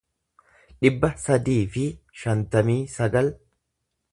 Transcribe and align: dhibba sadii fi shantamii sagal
dhibba 0.85 1.11
sadii 1.23 1.59
fi 1.75 1.85
shantamii 2.23 2.81
sagal 2.95 3.33